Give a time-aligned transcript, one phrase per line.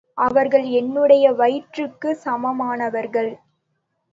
[0.17, 3.31] அவர்கள் என்னுடைய வயிற்றுக்குச் சமானமானவர்கள்.